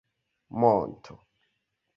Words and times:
monto 0.59 1.15